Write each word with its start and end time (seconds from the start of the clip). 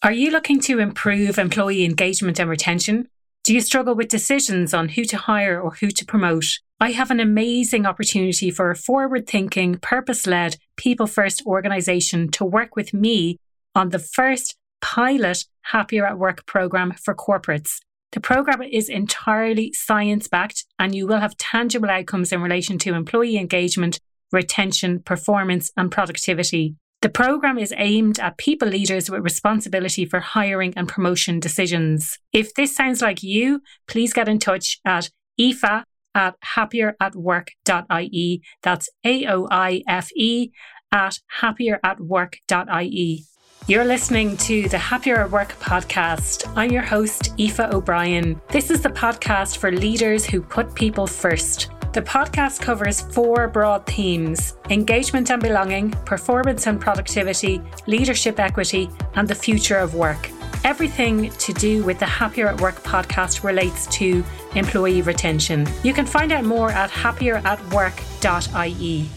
Are 0.00 0.12
you 0.12 0.30
looking 0.30 0.60
to 0.60 0.78
improve 0.78 1.40
employee 1.40 1.84
engagement 1.84 2.38
and 2.38 2.48
retention? 2.48 3.08
Do 3.42 3.52
you 3.52 3.60
struggle 3.60 3.96
with 3.96 4.06
decisions 4.06 4.72
on 4.72 4.90
who 4.90 5.04
to 5.06 5.16
hire 5.16 5.60
or 5.60 5.72
who 5.72 5.90
to 5.90 6.04
promote? 6.04 6.44
I 6.78 6.92
have 6.92 7.10
an 7.10 7.18
amazing 7.18 7.84
opportunity 7.84 8.52
for 8.52 8.70
a 8.70 8.76
forward 8.76 9.26
thinking, 9.26 9.74
purpose 9.78 10.24
led, 10.24 10.56
people 10.76 11.08
first 11.08 11.44
organization 11.44 12.30
to 12.30 12.44
work 12.44 12.76
with 12.76 12.94
me 12.94 13.38
on 13.74 13.88
the 13.88 13.98
first 13.98 14.56
pilot 14.80 15.46
Happier 15.62 16.06
at 16.06 16.16
Work 16.16 16.46
program 16.46 16.92
for 16.92 17.12
corporates. 17.12 17.80
The 18.12 18.20
program 18.20 18.62
is 18.62 18.88
entirely 18.88 19.72
science 19.72 20.28
backed 20.28 20.64
and 20.78 20.94
you 20.94 21.08
will 21.08 21.18
have 21.18 21.36
tangible 21.38 21.90
outcomes 21.90 22.30
in 22.30 22.40
relation 22.40 22.78
to 22.78 22.94
employee 22.94 23.36
engagement, 23.36 23.98
retention, 24.30 25.00
performance, 25.00 25.72
and 25.76 25.90
productivity. 25.90 26.76
The 27.00 27.08
program 27.08 27.58
is 27.58 27.72
aimed 27.76 28.18
at 28.18 28.38
people 28.38 28.66
leaders 28.66 29.08
with 29.08 29.22
responsibility 29.22 30.04
for 30.04 30.18
hiring 30.18 30.74
and 30.76 30.88
promotion 30.88 31.38
decisions. 31.38 32.18
If 32.32 32.54
this 32.54 32.74
sounds 32.74 33.00
like 33.00 33.22
you, 33.22 33.60
please 33.86 34.12
get 34.12 34.28
in 34.28 34.40
touch 34.40 34.80
at 34.84 35.08
aoife 35.40 35.84
at 36.16 36.34
happieratwork.ie. 36.56 38.42
That's 38.64 38.88
A 39.04 39.26
O 39.26 39.46
I 39.48 39.82
F 39.86 40.08
E 40.16 40.50
at 40.90 41.20
happieratwork.ie. 41.40 43.24
You're 43.68 43.84
listening 43.84 44.36
to 44.38 44.68
the 44.68 44.78
Happier 44.78 45.20
at 45.20 45.30
Work 45.30 45.50
podcast. 45.60 46.50
I'm 46.56 46.72
your 46.72 46.82
host, 46.82 47.32
Aoife 47.38 47.60
O'Brien. 47.60 48.40
This 48.48 48.70
is 48.70 48.80
the 48.80 48.88
podcast 48.88 49.58
for 49.58 49.70
leaders 49.70 50.24
who 50.24 50.40
put 50.40 50.74
people 50.74 51.06
first. 51.06 51.70
The 51.92 52.02
podcast 52.02 52.60
covers 52.60 53.00
four 53.00 53.48
broad 53.48 53.86
themes 53.86 54.56
engagement 54.68 55.30
and 55.30 55.42
belonging, 55.42 55.92
performance 56.04 56.66
and 56.66 56.78
productivity, 56.78 57.62
leadership 57.86 58.38
equity, 58.38 58.90
and 59.14 59.26
the 59.26 59.34
future 59.34 59.78
of 59.78 59.94
work. 59.94 60.28
Everything 60.64 61.30
to 61.30 61.52
do 61.54 61.82
with 61.84 61.98
the 61.98 62.06
Happier 62.06 62.48
at 62.48 62.60
Work 62.60 62.82
podcast 62.82 63.42
relates 63.42 63.86
to 63.98 64.22
employee 64.54 65.00
retention. 65.02 65.66
You 65.82 65.94
can 65.94 66.04
find 66.04 66.30
out 66.30 66.44
more 66.44 66.70
at 66.70 66.90
happieratwork.ie. 66.90 69.08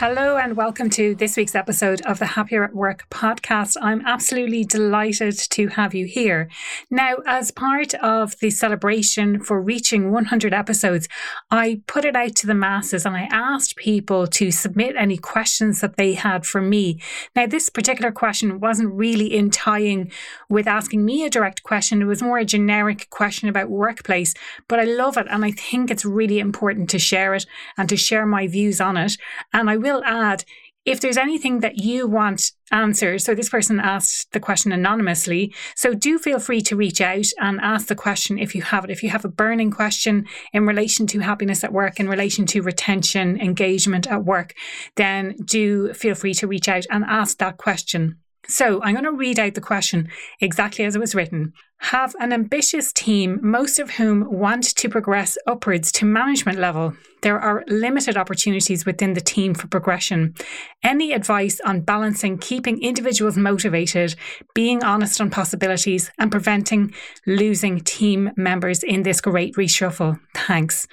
Hello 0.00 0.36
and 0.36 0.56
welcome 0.56 0.88
to 0.90 1.16
this 1.16 1.36
week's 1.36 1.56
episode 1.56 2.00
of 2.02 2.20
the 2.20 2.26
Happier 2.26 2.62
at 2.62 2.72
Work 2.72 3.10
podcast. 3.10 3.76
I'm 3.82 4.00
absolutely 4.06 4.62
delighted 4.62 5.36
to 5.50 5.66
have 5.66 5.92
you 5.92 6.06
here. 6.06 6.48
Now, 6.88 7.16
as 7.26 7.50
part 7.50 7.94
of 7.94 8.38
the 8.38 8.50
celebration 8.50 9.42
for 9.42 9.60
reaching 9.60 10.12
100 10.12 10.54
episodes, 10.54 11.08
I 11.50 11.80
put 11.88 12.04
it 12.04 12.14
out 12.14 12.36
to 12.36 12.46
the 12.46 12.54
masses 12.54 13.04
and 13.04 13.16
I 13.16 13.26
asked 13.32 13.74
people 13.74 14.28
to 14.28 14.52
submit 14.52 14.94
any 14.96 15.16
questions 15.16 15.80
that 15.80 15.96
they 15.96 16.14
had 16.14 16.46
for 16.46 16.60
me. 16.60 17.02
Now, 17.34 17.48
this 17.48 17.68
particular 17.68 18.12
question 18.12 18.60
wasn't 18.60 18.94
really 18.94 19.34
in 19.34 19.50
tying 19.50 20.12
with 20.48 20.68
asking 20.68 21.04
me 21.04 21.24
a 21.24 21.30
direct 21.30 21.64
question. 21.64 22.02
It 22.02 22.04
was 22.04 22.22
more 22.22 22.38
a 22.38 22.44
generic 22.44 23.10
question 23.10 23.48
about 23.48 23.68
workplace, 23.68 24.32
but 24.68 24.78
I 24.78 24.84
love 24.84 25.16
it 25.16 25.26
and 25.28 25.44
I 25.44 25.50
think 25.50 25.90
it's 25.90 26.04
really 26.04 26.38
important 26.38 26.88
to 26.90 27.00
share 27.00 27.34
it 27.34 27.46
and 27.76 27.88
to 27.88 27.96
share 27.96 28.26
my 28.26 28.46
views 28.46 28.80
on 28.80 28.96
it. 28.96 29.16
And 29.52 29.68
I 29.68 29.76
will 29.76 29.87
will 29.92 30.04
add 30.04 30.44
if 30.84 31.00
there's 31.00 31.18
anything 31.18 31.60
that 31.60 31.76
you 31.76 32.06
want 32.06 32.52
answered, 32.72 33.20
so 33.20 33.34
this 33.34 33.50
person 33.50 33.78
asked 33.78 34.32
the 34.32 34.40
question 34.40 34.72
anonymously. 34.72 35.52
So 35.76 35.92
do 35.92 36.18
feel 36.18 36.38
free 36.38 36.62
to 36.62 36.76
reach 36.76 37.02
out 37.02 37.26
and 37.38 37.60
ask 37.60 37.88
the 37.88 37.94
question 37.94 38.38
if 38.38 38.54
you 38.54 38.62
have 38.62 38.84
it. 38.84 38.90
If 38.90 39.02
you 39.02 39.10
have 39.10 39.24
a 39.24 39.28
burning 39.28 39.70
question 39.70 40.26
in 40.54 40.66
relation 40.66 41.06
to 41.08 41.18
happiness 41.18 41.62
at 41.62 41.74
work, 41.74 42.00
in 42.00 42.08
relation 42.08 42.46
to 42.46 42.62
retention, 42.62 43.38
engagement 43.38 44.06
at 44.06 44.24
work, 44.24 44.54
then 44.96 45.36
do 45.44 45.92
feel 45.92 46.14
free 46.14 46.32
to 46.34 46.46
reach 46.46 46.68
out 46.68 46.86
and 46.90 47.04
ask 47.04 47.36
that 47.36 47.58
question. 47.58 48.16
So 48.48 48.82
I'm 48.82 48.94
going 48.94 49.04
to 49.04 49.12
read 49.12 49.38
out 49.38 49.54
the 49.54 49.60
question 49.60 50.08
exactly 50.40 50.84
as 50.84 50.96
it 50.96 51.00
was 51.00 51.14
written. 51.14 51.52
Have 51.80 52.16
an 52.18 52.32
ambitious 52.32 52.92
team, 52.92 53.38
most 53.42 53.78
of 53.78 53.90
whom 53.90 54.28
want 54.32 54.74
to 54.74 54.88
progress 54.88 55.38
upwards 55.46 55.92
to 55.92 56.04
management 56.04 56.58
level. 56.58 56.94
There 57.22 57.38
are 57.38 57.62
limited 57.68 58.16
opportunities 58.16 58.84
within 58.84 59.12
the 59.12 59.20
team 59.20 59.54
for 59.54 59.68
progression. 59.68 60.34
Any 60.82 61.12
advice 61.12 61.60
on 61.64 61.82
balancing 61.82 62.38
keeping 62.38 62.82
individuals 62.82 63.36
motivated, 63.36 64.16
being 64.54 64.82
honest 64.82 65.20
on 65.20 65.30
possibilities, 65.30 66.10
and 66.18 66.32
preventing 66.32 66.92
losing 67.26 67.80
team 67.80 68.30
members 68.36 68.82
in 68.82 69.02
this 69.02 69.20
great 69.20 69.54
reshuffle? 69.54 70.18
Thanks. 70.34 70.88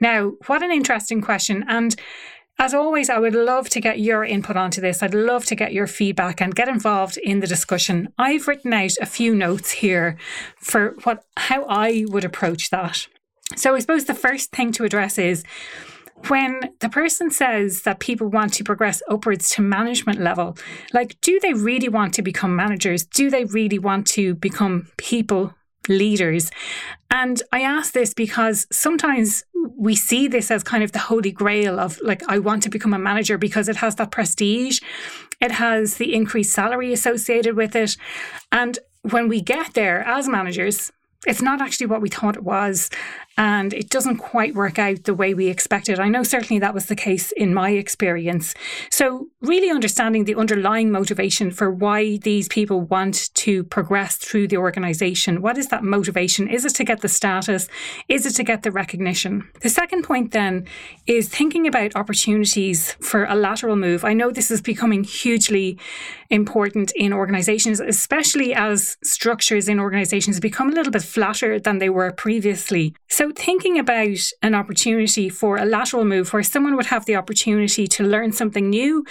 Now, 0.00 0.32
what 0.46 0.62
an 0.62 0.70
interesting 0.70 1.20
question. 1.20 1.64
And 1.68 1.96
as 2.60 2.74
always, 2.74 3.08
I 3.08 3.18
would 3.18 3.34
love 3.34 3.70
to 3.70 3.80
get 3.80 4.00
your 4.00 4.22
input 4.22 4.54
onto 4.54 4.82
this. 4.82 5.02
I'd 5.02 5.14
love 5.14 5.46
to 5.46 5.54
get 5.54 5.72
your 5.72 5.86
feedback 5.86 6.42
and 6.42 6.54
get 6.54 6.68
involved 6.68 7.16
in 7.16 7.40
the 7.40 7.46
discussion. 7.46 8.12
I've 8.18 8.46
written 8.46 8.74
out 8.74 8.92
a 9.00 9.06
few 9.06 9.34
notes 9.34 9.70
here 9.70 10.18
for 10.58 10.94
what 11.04 11.24
how 11.38 11.64
I 11.70 12.04
would 12.08 12.24
approach 12.24 12.68
that. 12.68 13.08
So 13.56 13.74
I 13.74 13.78
suppose 13.78 14.04
the 14.04 14.14
first 14.14 14.52
thing 14.52 14.72
to 14.72 14.84
address 14.84 15.16
is 15.16 15.42
when 16.28 16.60
the 16.80 16.90
person 16.90 17.30
says 17.30 17.80
that 17.82 17.98
people 17.98 18.28
want 18.28 18.52
to 18.54 18.64
progress 18.64 19.02
upwards 19.08 19.48
to 19.50 19.62
management 19.62 20.20
level, 20.20 20.58
like, 20.92 21.18
do 21.22 21.40
they 21.40 21.54
really 21.54 21.88
want 21.88 22.12
to 22.14 22.22
become 22.22 22.54
managers? 22.54 23.06
Do 23.06 23.30
they 23.30 23.46
really 23.46 23.78
want 23.78 24.06
to 24.08 24.34
become 24.34 24.88
people 24.98 25.54
leaders? 25.88 26.50
And 27.10 27.42
I 27.52 27.62
ask 27.62 27.94
this 27.94 28.12
because 28.12 28.66
sometimes 28.70 29.44
we 29.76 29.94
see 29.94 30.28
this 30.28 30.50
as 30.50 30.62
kind 30.62 30.82
of 30.82 30.92
the 30.92 30.98
holy 30.98 31.32
grail 31.32 31.78
of 31.78 31.98
like, 32.02 32.22
I 32.28 32.38
want 32.38 32.62
to 32.64 32.68
become 32.68 32.94
a 32.94 32.98
manager 32.98 33.38
because 33.38 33.68
it 33.68 33.76
has 33.76 33.96
that 33.96 34.10
prestige, 34.10 34.80
it 35.40 35.52
has 35.52 35.96
the 35.96 36.14
increased 36.14 36.52
salary 36.52 36.92
associated 36.92 37.56
with 37.56 37.74
it. 37.74 37.96
And 38.52 38.78
when 39.02 39.28
we 39.28 39.40
get 39.40 39.74
there 39.74 40.02
as 40.06 40.28
managers, 40.28 40.92
it's 41.26 41.42
not 41.42 41.60
actually 41.60 41.86
what 41.86 42.00
we 42.00 42.08
thought 42.08 42.36
it 42.36 42.42
was 42.42 42.90
and 43.36 43.72
it 43.72 43.88
doesn't 43.88 44.18
quite 44.18 44.54
work 44.54 44.78
out 44.78 45.04
the 45.04 45.14
way 45.14 45.32
we 45.34 45.48
expected. 45.48 45.98
I 45.98 46.08
know 46.08 46.22
certainly 46.22 46.58
that 46.60 46.74
was 46.74 46.86
the 46.86 46.96
case 46.96 47.32
in 47.32 47.54
my 47.54 47.70
experience. 47.70 48.54
So, 48.90 49.28
really 49.40 49.70
understanding 49.70 50.24
the 50.24 50.34
underlying 50.34 50.90
motivation 50.90 51.50
for 51.50 51.70
why 51.70 52.18
these 52.18 52.48
people 52.48 52.82
want 52.82 53.32
to 53.34 53.64
progress 53.64 54.16
through 54.16 54.48
the 54.48 54.58
organization. 54.58 55.40
What 55.40 55.56
is 55.56 55.68
that 55.68 55.82
motivation? 55.82 56.48
Is 56.48 56.64
it 56.64 56.74
to 56.74 56.84
get 56.84 57.00
the 57.00 57.08
status? 57.08 57.68
Is 58.08 58.26
it 58.26 58.34
to 58.34 58.42
get 58.42 58.62
the 58.62 58.70
recognition? 58.70 59.48
The 59.62 59.70
second 59.70 60.02
point 60.02 60.32
then 60.32 60.66
is 61.06 61.28
thinking 61.28 61.66
about 61.66 61.96
opportunities 61.96 62.92
for 63.00 63.24
a 63.24 63.34
lateral 63.34 63.76
move. 63.76 64.04
I 64.04 64.12
know 64.12 64.30
this 64.30 64.50
is 64.50 64.60
becoming 64.60 65.04
hugely 65.04 65.78
important 66.28 66.92
in 66.94 67.12
organizations, 67.12 67.80
especially 67.80 68.54
as 68.54 68.96
structures 69.02 69.68
in 69.68 69.80
organizations 69.80 70.40
become 70.40 70.70
a 70.70 70.74
little 70.74 70.92
bit 70.92 71.02
flatter 71.02 71.58
than 71.58 71.78
they 71.78 71.90
were 71.90 72.12
previously. 72.12 72.94
So, 73.08 73.29
thinking 73.32 73.78
about 73.78 74.18
an 74.42 74.54
opportunity 74.54 75.28
for 75.28 75.56
a 75.56 75.64
lateral 75.64 76.04
move 76.04 76.32
where 76.32 76.42
someone 76.42 76.76
would 76.76 76.86
have 76.86 77.06
the 77.06 77.16
opportunity 77.16 77.86
to 77.86 78.04
learn 78.04 78.32
something 78.32 78.68
new, 78.68 79.04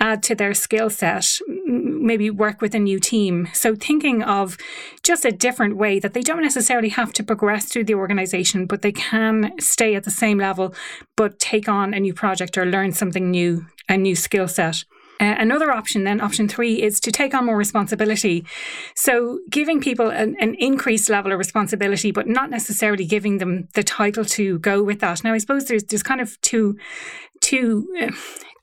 add 0.00 0.22
to 0.24 0.34
their 0.34 0.54
skill 0.54 0.90
set, 0.90 1.26
maybe 1.66 2.30
work 2.30 2.60
with 2.60 2.74
a 2.74 2.78
new 2.78 2.98
team. 2.98 3.48
So, 3.52 3.74
thinking 3.74 4.22
of 4.22 4.56
just 5.02 5.24
a 5.24 5.32
different 5.32 5.76
way 5.76 5.98
that 6.00 6.14
they 6.14 6.22
don't 6.22 6.42
necessarily 6.42 6.90
have 6.90 7.12
to 7.14 7.22
progress 7.22 7.66
through 7.66 7.84
the 7.84 7.94
organization, 7.94 8.66
but 8.66 8.82
they 8.82 8.92
can 8.92 9.52
stay 9.58 9.94
at 9.94 10.04
the 10.04 10.10
same 10.10 10.38
level, 10.38 10.74
but 11.16 11.38
take 11.38 11.68
on 11.68 11.94
a 11.94 12.00
new 12.00 12.14
project 12.14 12.58
or 12.58 12.66
learn 12.66 12.92
something 12.92 13.30
new, 13.30 13.66
a 13.88 13.96
new 13.96 14.16
skill 14.16 14.48
set. 14.48 14.84
Uh, 15.20 15.34
another 15.38 15.70
option, 15.70 16.04
then, 16.04 16.20
option 16.20 16.48
three, 16.48 16.82
is 16.82 16.98
to 17.00 17.12
take 17.12 17.34
on 17.34 17.46
more 17.46 17.56
responsibility. 17.56 18.44
So, 18.96 19.38
giving 19.48 19.80
people 19.80 20.08
an, 20.08 20.36
an, 20.40 20.56
increased 20.58 21.08
level 21.08 21.30
of 21.30 21.38
responsibility, 21.38 22.10
but 22.10 22.26
not 22.26 22.50
necessarily 22.50 23.06
giving 23.06 23.38
them 23.38 23.68
the 23.74 23.84
title 23.84 24.24
to 24.24 24.58
go 24.58 24.82
with 24.82 25.00
that. 25.00 25.22
Now, 25.22 25.32
I 25.32 25.38
suppose 25.38 25.66
there's 25.66 25.84
there's 25.84 26.02
kind 26.02 26.20
of 26.20 26.40
two 26.40 26.76
two. 27.40 27.86
Uh, 28.00 28.12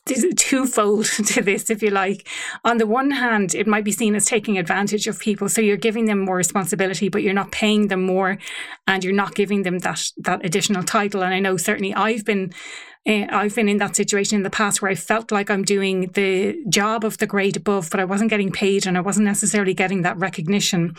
twofold 0.35 1.05
to 1.27 1.41
this, 1.41 1.69
if 1.69 1.81
you 1.81 1.89
like. 1.89 2.27
On 2.63 2.77
the 2.77 2.87
one 2.87 3.11
hand, 3.11 3.53
it 3.55 3.67
might 3.67 3.83
be 3.83 3.91
seen 3.91 4.15
as 4.15 4.25
taking 4.25 4.57
advantage 4.57 5.07
of 5.07 5.19
people. 5.19 5.49
So 5.49 5.61
you're 5.61 5.77
giving 5.77 6.05
them 6.05 6.19
more 6.19 6.35
responsibility, 6.35 7.09
but 7.09 7.23
you're 7.23 7.33
not 7.33 7.51
paying 7.51 7.87
them 7.87 8.03
more 8.03 8.37
and 8.87 9.03
you're 9.03 9.13
not 9.13 9.35
giving 9.35 9.63
them 9.63 9.79
that 9.79 10.03
that 10.17 10.45
additional 10.45 10.83
title. 10.83 11.23
And 11.23 11.33
I 11.33 11.39
know 11.39 11.57
certainly 11.57 11.93
I've 11.93 12.25
been 12.25 12.51
uh, 13.07 13.25
I've 13.29 13.55
been 13.55 13.69
in 13.69 13.77
that 13.77 13.95
situation 13.95 14.35
in 14.35 14.43
the 14.43 14.49
past 14.51 14.81
where 14.81 14.91
I 14.91 14.95
felt 14.95 15.31
like 15.31 15.49
I'm 15.49 15.63
doing 15.63 16.11
the 16.13 16.63
job 16.69 17.03
of 17.03 17.17
the 17.17 17.25
grade 17.25 17.57
above, 17.57 17.89
but 17.89 17.99
I 17.99 18.05
wasn't 18.05 18.29
getting 18.29 18.51
paid 18.51 18.85
and 18.85 18.95
I 18.95 19.01
wasn't 19.01 19.25
necessarily 19.25 19.73
getting 19.73 20.03
that 20.03 20.17
recognition. 20.17 20.95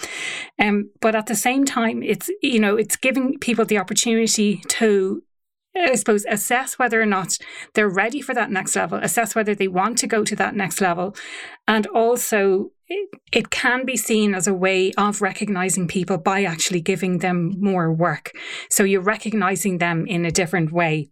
Um, 0.58 0.90
but 1.00 1.14
at 1.14 1.26
the 1.26 1.36
same 1.36 1.64
time, 1.64 2.02
it's 2.02 2.30
you 2.42 2.58
know 2.58 2.76
it's 2.76 2.96
giving 2.96 3.38
people 3.38 3.64
the 3.64 3.78
opportunity 3.78 4.62
to 4.68 5.22
I 5.74 5.94
suppose, 5.94 6.24
assess 6.28 6.78
whether 6.78 7.00
or 7.00 7.06
not 7.06 7.38
they're 7.74 7.88
ready 7.88 8.20
for 8.20 8.34
that 8.34 8.50
next 8.50 8.76
level, 8.76 8.98
assess 8.98 9.34
whether 9.34 9.54
they 9.54 9.68
want 9.68 9.98
to 9.98 10.06
go 10.06 10.22
to 10.24 10.36
that 10.36 10.54
next 10.54 10.80
level, 10.80 11.16
and 11.66 11.86
also 11.88 12.72
it, 12.92 13.08
it 13.32 13.50
can 13.50 13.84
be 13.84 13.96
seen 13.96 14.34
as 14.34 14.46
a 14.46 14.54
way 14.54 14.92
of 14.98 15.22
recognizing 15.22 15.88
people 15.88 16.18
by 16.18 16.44
actually 16.44 16.80
giving 16.80 17.18
them 17.18 17.54
more 17.58 17.92
work. 17.92 18.32
So 18.68 18.84
you're 18.84 19.00
recognizing 19.00 19.78
them 19.78 20.06
in 20.06 20.24
a 20.24 20.30
different 20.30 20.72
way. 20.72 21.08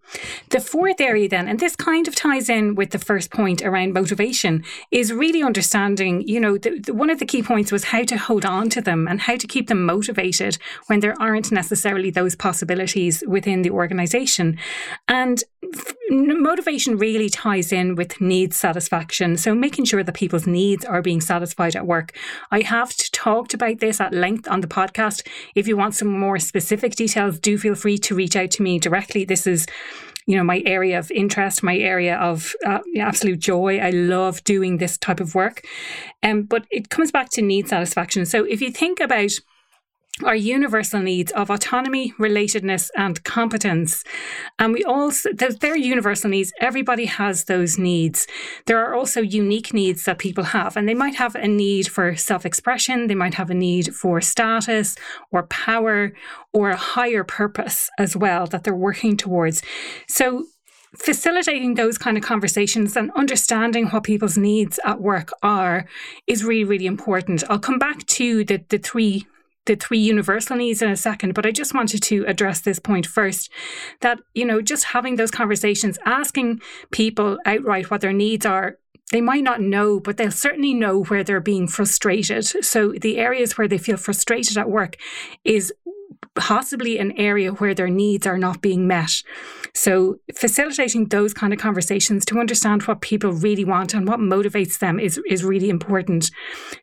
The 0.50 0.60
fourth 0.60 1.00
area, 1.00 1.28
then, 1.28 1.48
and 1.48 1.58
this 1.58 1.76
kind 1.76 2.06
of 2.06 2.14
ties 2.14 2.48
in 2.48 2.74
with 2.74 2.90
the 2.90 2.98
first 2.98 3.30
point 3.30 3.62
around 3.62 3.92
motivation, 3.92 4.64
is 4.90 5.12
really 5.12 5.42
understanding, 5.42 6.26
you 6.26 6.40
know, 6.40 6.58
the, 6.58 6.78
the, 6.78 6.94
one 6.94 7.10
of 7.10 7.18
the 7.18 7.26
key 7.26 7.42
points 7.42 7.72
was 7.72 7.84
how 7.84 8.04
to 8.04 8.16
hold 8.16 8.44
on 8.44 8.68
to 8.70 8.80
them 8.80 9.08
and 9.08 9.22
how 9.22 9.36
to 9.36 9.46
keep 9.46 9.68
them 9.68 9.84
motivated 9.84 10.58
when 10.86 11.00
there 11.00 11.20
aren't 11.20 11.50
necessarily 11.50 12.10
those 12.10 12.36
possibilities 12.36 13.24
within 13.26 13.62
the 13.62 13.70
organization. 13.70 14.58
And 15.08 15.42
motivation 16.10 16.98
really 16.98 17.28
ties 17.28 17.72
in 17.72 17.94
with 17.94 18.20
needs 18.20 18.56
satisfaction. 18.56 19.36
So 19.36 19.54
making 19.54 19.84
sure 19.84 20.02
that 20.02 20.14
people's 20.14 20.46
needs 20.46 20.84
are 20.84 21.02
being 21.02 21.20
satisfied 21.20 21.76
at 21.76 21.86
work. 21.86 22.16
I 22.50 22.62
have 22.62 22.94
talked 23.12 23.54
about 23.54 23.78
this 23.78 24.00
at 24.00 24.12
length 24.12 24.48
on 24.48 24.60
the 24.60 24.66
podcast. 24.66 25.26
If 25.54 25.68
you 25.68 25.76
want 25.76 25.94
some 25.94 26.08
more 26.08 26.38
specific 26.38 26.96
details, 26.96 27.38
do 27.38 27.56
feel 27.56 27.74
free 27.74 27.98
to 27.98 28.14
reach 28.14 28.36
out 28.36 28.50
to 28.52 28.62
me 28.62 28.78
directly. 28.78 29.24
This 29.24 29.46
is 29.46 29.66
you 30.26 30.36
know 30.36 30.44
my 30.44 30.62
area 30.66 30.98
of 30.98 31.10
interest 31.10 31.62
my 31.62 31.76
area 31.76 32.16
of 32.18 32.54
uh, 32.66 32.78
absolute 32.98 33.38
joy 33.38 33.78
i 33.78 33.90
love 33.90 34.44
doing 34.44 34.76
this 34.76 34.98
type 34.98 35.18
of 35.18 35.34
work 35.34 35.64
um, 36.22 36.42
but 36.42 36.66
it 36.70 36.90
comes 36.90 37.10
back 37.10 37.30
to 37.30 37.42
need 37.42 37.66
satisfaction 37.66 38.26
so 38.26 38.44
if 38.44 38.60
you 38.60 38.70
think 38.70 39.00
about 39.00 39.30
are 40.24 40.36
universal 40.36 41.00
needs 41.00 41.32
of 41.32 41.50
autonomy, 41.50 42.12
relatedness, 42.18 42.90
and 42.96 43.22
competence. 43.24 44.04
And 44.58 44.72
we 44.72 44.84
also, 44.84 45.30
they're 45.32 45.76
universal 45.76 46.30
needs. 46.30 46.52
Everybody 46.60 47.06
has 47.06 47.44
those 47.44 47.78
needs. 47.78 48.26
There 48.66 48.78
are 48.78 48.94
also 48.94 49.20
unique 49.20 49.72
needs 49.72 50.04
that 50.04 50.18
people 50.18 50.44
have, 50.44 50.76
and 50.76 50.88
they 50.88 50.94
might 50.94 51.16
have 51.16 51.34
a 51.34 51.48
need 51.48 51.88
for 51.88 52.16
self 52.16 52.46
expression, 52.46 53.06
they 53.06 53.14
might 53.14 53.34
have 53.34 53.50
a 53.50 53.54
need 53.54 53.94
for 53.94 54.20
status 54.20 54.96
or 55.32 55.44
power 55.44 56.12
or 56.52 56.70
a 56.70 56.76
higher 56.76 57.24
purpose 57.24 57.90
as 57.98 58.16
well 58.16 58.46
that 58.46 58.64
they're 58.64 58.74
working 58.74 59.16
towards. 59.16 59.62
So, 60.08 60.46
facilitating 60.96 61.74
those 61.74 61.96
kind 61.98 62.16
of 62.16 62.24
conversations 62.24 62.96
and 62.96 63.12
understanding 63.12 63.86
what 63.86 64.02
people's 64.02 64.36
needs 64.36 64.80
at 64.84 65.00
work 65.00 65.30
are 65.42 65.86
is 66.26 66.44
really, 66.44 66.64
really 66.64 66.86
important. 66.86 67.44
I'll 67.48 67.60
come 67.60 67.78
back 67.78 68.04
to 68.06 68.44
the, 68.44 68.64
the 68.68 68.78
three 68.78 69.26
the 69.70 69.76
three 69.76 69.98
universal 69.98 70.56
needs 70.56 70.82
in 70.82 70.90
a 70.90 70.96
second, 70.96 71.34
but 71.34 71.46
I 71.46 71.52
just 71.52 71.74
wanted 71.74 72.02
to 72.02 72.24
address 72.26 72.60
this 72.60 72.80
point 72.80 73.06
first 73.06 73.50
that, 74.00 74.18
you 74.34 74.44
know, 74.44 74.60
just 74.60 74.84
having 74.84 75.14
those 75.14 75.30
conversations, 75.30 75.96
asking 76.04 76.60
people 76.90 77.38
outright 77.46 77.88
what 77.90 78.00
their 78.00 78.12
needs 78.12 78.44
are 78.44 78.78
they 79.12 79.20
might 79.20 79.42
not 79.42 79.60
know, 79.60 79.98
but 79.98 80.16
they'll 80.16 80.30
certainly 80.30 80.72
know 80.72 81.02
where 81.02 81.24
they're 81.24 81.40
being 81.40 81.66
frustrated. 81.66 82.44
So, 82.64 82.92
the 82.92 83.18
areas 83.18 83.58
where 83.58 83.66
they 83.66 83.76
feel 83.76 83.96
frustrated 83.96 84.56
at 84.56 84.70
work 84.70 84.96
is 85.44 85.72
possibly 86.34 86.98
an 86.98 87.12
area 87.18 87.50
where 87.52 87.74
their 87.74 87.88
needs 87.88 88.26
are 88.26 88.38
not 88.38 88.60
being 88.60 88.86
met. 88.86 89.22
So, 89.74 90.16
facilitating 90.34 91.06
those 91.06 91.32
kind 91.34 91.52
of 91.52 91.58
conversations 91.58 92.24
to 92.26 92.38
understand 92.38 92.82
what 92.84 93.00
people 93.00 93.32
really 93.32 93.64
want 93.64 93.94
and 93.94 94.06
what 94.06 94.20
motivates 94.20 94.78
them 94.78 94.98
is, 94.98 95.20
is 95.28 95.44
really 95.44 95.70
important. 95.70 96.30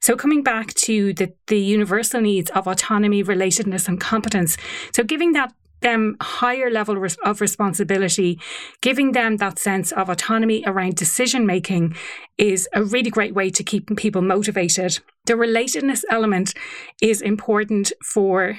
So, 0.02 0.16
coming 0.16 0.44
back 0.44 0.74
to 0.76 1.14
the, 1.14 1.34
the 1.48 1.60
universal 1.60 2.22
needs 2.22 2.50
of 2.52 2.68
autonomy, 2.68 3.24
relatedness, 3.24 3.88
and 3.88 4.00
competence. 4.00 4.58
So, 4.94 5.04
giving 5.04 5.34
that 5.34 5.54
them 5.82 6.18
higher 6.22 6.70
level 6.70 7.04
of 7.24 7.42
responsibility, 7.42 8.40
giving 8.82 9.12
them 9.12 9.38
that 9.38 9.60
sense 9.60 9.92
of 9.92 10.10
autonomy 10.10 10.64
around 10.66 10.96
decision 10.96 11.46
making 11.46 11.96
is 12.38 12.68
a 12.74 12.84
really 12.84 13.10
great 13.10 13.36
way 13.36 13.50
to 13.50 13.64
keep 13.64 13.96
people 13.96 14.22
motivated. 14.22 15.00
The 15.26 15.34
relatedness 15.34 16.04
element 16.10 16.54
is 17.02 17.22
important 17.22 17.92
for 18.04 18.58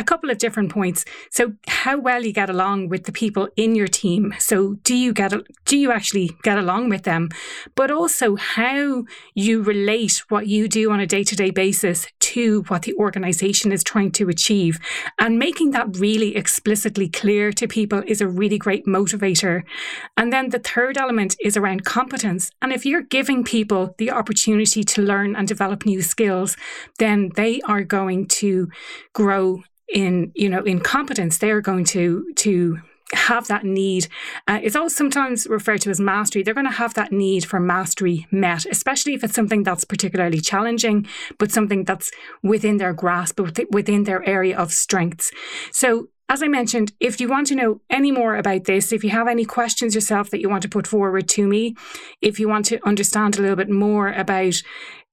a 0.00 0.04
couple 0.04 0.30
of 0.30 0.38
different 0.38 0.72
points. 0.72 1.04
So, 1.30 1.52
how 1.68 1.98
well 1.98 2.24
you 2.24 2.32
get 2.32 2.48
along 2.48 2.88
with 2.88 3.04
the 3.04 3.12
people 3.12 3.48
in 3.54 3.74
your 3.74 3.86
team. 3.86 4.34
So, 4.38 4.74
do 4.82 4.96
you 4.96 5.12
get 5.12 5.32
do 5.66 5.76
you 5.76 5.92
actually 5.92 6.30
get 6.42 6.58
along 6.58 6.88
with 6.88 7.02
them? 7.02 7.28
But 7.74 7.90
also 7.90 8.36
how 8.36 9.04
you 9.34 9.62
relate 9.62 10.22
what 10.30 10.46
you 10.46 10.68
do 10.68 10.90
on 10.90 11.00
a 11.00 11.06
day 11.06 11.22
to 11.24 11.36
day 11.36 11.50
basis 11.50 12.08
to 12.20 12.62
what 12.68 12.82
the 12.82 12.94
organization 12.94 13.72
is 13.72 13.84
trying 13.84 14.12
to 14.12 14.28
achieve, 14.28 14.80
and 15.18 15.38
making 15.38 15.72
that 15.72 15.98
really 15.98 16.34
explicitly 16.34 17.08
clear 17.08 17.52
to 17.52 17.68
people 17.68 18.02
is 18.06 18.22
a 18.22 18.28
really 18.28 18.58
great 18.58 18.86
motivator. 18.86 19.62
And 20.16 20.32
then 20.32 20.48
the 20.48 20.58
third 20.58 20.96
element 20.96 21.36
is 21.40 21.58
around 21.58 21.84
competence. 21.84 22.50
And 22.62 22.72
if 22.72 22.86
you're 22.86 23.02
giving 23.02 23.44
people 23.44 23.94
the 23.98 24.10
opportunity 24.10 24.82
to 24.82 25.02
learn 25.02 25.36
and 25.36 25.46
develop 25.46 25.84
new 25.84 26.00
skills, 26.00 26.56
then 26.98 27.30
they 27.36 27.60
are 27.62 27.84
going 27.84 28.26
to 28.40 28.68
grow 29.12 29.62
in 29.92 30.32
you 30.34 30.48
know 30.48 30.62
in 30.62 30.80
competence 30.80 31.38
they're 31.38 31.60
going 31.60 31.84
to 31.84 32.32
to 32.36 32.80
have 33.12 33.48
that 33.48 33.64
need. 33.64 34.06
Uh, 34.46 34.60
it's 34.62 34.76
also 34.76 34.94
sometimes 34.94 35.46
referred 35.48 35.80
to 35.80 35.90
as 35.90 36.00
mastery. 36.00 36.42
They're 36.42 36.54
going 36.54 36.66
to 36.66 36.72
have 36.72 36.94
that 36.94 37.12
need 37.12 37.44
for 37.44 37.58
mastery 37.58 38.26
met, 38.30 38.66
especially 38.66 39.14
if 39.14 39.24
it's 39.24 39.34
something 39.34 39.62
that's 39.62 39.84
particularly 39.84 40.40
challenging, 40.40 41.08
but 41.38 41.50
something 41.50 41.84
that's 41.84 42.10
within 42.42 42.76
their 42.76 42.92
grasp, 42.92 43.40
within 43.70 44.04
their 44.04 44.26
area 44.28 44.56
of 44.56 44.72
strengths. 44.72 45.32
So 45.72 46.08
as 46.28 46.44
I 46.44 46.46
mentioned, 46.46 46.92
if 47.00 47.20
you 47.20 47.28
want 47.28 47.48
to 47.48 47.56
know 47.56 47.80
any 47.90 48.12
more 48.12 48.36
about 48.36 48.62
this, 48.62 48.92
if 48.92 49.02
you 49.02 49.10
have 49.10 49.26
any 49.26 49.44
questions 49.44 49.96
yourself 49.96 50.30
that 50.30 50.40
you 50.40 50.48
want 50.48 50.62
to 50.62 50.68
put 50.68 50.86
forward 50.86 51.28
to 51.30 51.48
me, 51.48 51.74
if 52.22 52.38
you 52.38 52.48
want 52.48 52.66
to 52.66 52.78
understand 52.86 53.36
a 53.36 53.42
little 53.42 53.56
bit 53.56 53.68
more 53.68 54.12
about 54.12 54.62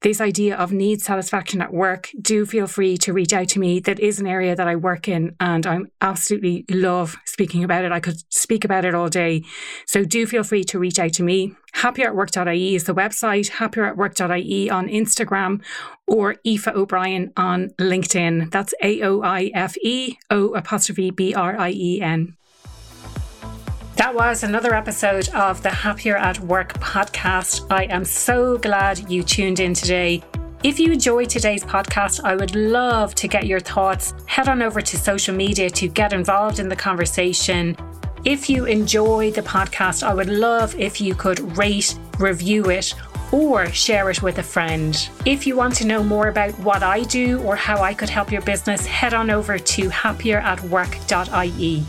this 0.02 0.22
idea 0.22 0.56
of 0.56 0.72
need 0.72 1.02
satisfaction 1.02 1.62
at 1.62 1.74
work, 1.74 2.10
do 2.22 2.46
feel 2.46 2.68
free 2.68 2.98
to 2.98 3.14
reach 3.14 3.34
out 3.34 3.48
to 3.50 3.60
me. 3.60 3.80
That 3.80 4.00
is 4.00 4.20
an 4.20 4.28
area 4.28 4.56
that 4.56 4.68
I 4.68 4.76
work 4.76 5.08
in 5.08 5.36
and 5.40 5.66
I 5.66 5.80
absolutely 6.02 6.66
love 6.70 7.18
speaking 7.26 7.64
about 7.64 7.84
it. 7.84 7.92
I 7.92 8.00
could 8.00 8.22
speak 8.32 8.64
about 8.64 8.86
it 8.86 8.94
all 8.94 9.10
day. 9.10 9.44
So 9.88 10.04
do 10.04 10.28
feel 10.28 10.44
free 10.44 10.64
to 10.66 10.78
reach 10.78 11.00
out 11.00 11.14
to 11.14 11.24
me. 11.24 11.56
Happieratwork.ie 11.76 12.76
is 12.76 12.84
the 12.84 12.94
website, 12.94 13.52
happieratwork.ie 13.52 14.70
on 14.70 14.88
Instagram, 14.88 15.64
or 16.06 16.36
Aoife 16.46 16.68
O'Brien 16.68 17.34
on 17.36 17.70
LinkedIn. 17.80 18.52
That's 18.52 18.74
A 18.84 19.02
O 19.02 19.22
I 19.22 19.52
F 19.54 19.78
E 19.78 20.18
O 20.30 20.54
apostrophe 20.54 21.12
B 21.12 21.34
R 21.34 21.60
I 21.60 21.72
E 21.72 22.02
N. 22.02 22.38
That 24.08 24.16
was 24.16 24.44
another 24.44 24.74
episode 24.74 25.28
of 25.34 25.62
the 25.62 25.70
Happier 25.70 26.16
at 26.16 26.40
Work 26.40 26.76
podcast. 26.76 27.68
I 27.70 27.84
am 27.94 28.06
so 28.06 28.58
glad 28.58 29.12
you 29.12 29.22
tuned 29.22 29.60
in 29.60 29.74
today. 29.74 30.24
If 30.64 30.80
you 30.80 30.94
enjoyed 30.94 31.30
today's 31.30 31.62
podcast, 31.62 32.24
I 32.24 32.38
would 32.38 32.56
love 32.56 33.16
to 33.16 33.28
get 33.28 33.48
your 33.48 33.60
thoughts. 33.60 34.14
Head 34.26 34.48
on 34.48 34.62
over 34.62 34.80
to 34.80 34.98
social 34.98 35.36
media 35.36 35.70
to 35.72 35.90
get 35.90 36.14
involved 36.14 36.60
in 36.60 36.70
the 36.70 36.76
conversation. 36.76 37.76
If 38.24 38.50
you 38.50 38.64
enjoy 38.64 39.32
the 39.32 39.42
podcast, 39.42 40.04
I 40.04 40.14
would 40.14 40.30
love 40.30 40.74
if 40.80 41.02
you 41.02 41.14
could 41.14 41.58
rate, 41.58 42.00
review 42.18 42.70
it, 42.70 42.94
or 43.34 43.66
share 43.74 44.10
it 44.10 44.24
with 44.24 44.38
a 44.38 44.44
friend. 44.44 45.10
If 45.26 45.46
you 45.46 45.58
want 45.58 45.76
to 45.76 45.86
know 45.86 46.02
more 46.02 46.30
about 46.30 46.58
what 46.60 46.82
I 46.82 47.04
do 47.04 47.42
or 47.42 47.58
how 47.58 47.82
I 47.82 47.94
could 47.94 48.08
help 48.08 48.32
your 48.32 48.44
business, 48.44 48.86
head 48.86 49.14
on 49.14 49.30
over 49.30 49.60
to 49.60 49.90
happieratwork.ie. 49.90 51.86